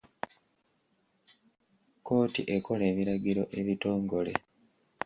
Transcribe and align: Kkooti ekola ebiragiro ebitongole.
Kkooti 1.97 2.41
ekola 2.55 2.83
ebiragiro 2.91 3.43
ebitongole. 3.59 4.33